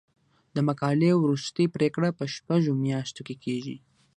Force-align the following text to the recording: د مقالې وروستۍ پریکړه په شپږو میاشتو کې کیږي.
د 0.55 0.57
مقالې 0.67 1.11
وروستۍ 1.17 1.65
پریکړه 1.75 2.09
په 2.17 2.23
شپږو 2.33 2.73
میاشتو 2.85 3.21
کې 3.27 3.35
کیږي. 3.43 3.77